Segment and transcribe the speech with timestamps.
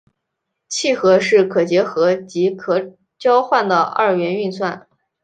[0.67, 4.87] 楔和是可结合及可交换的二元运算。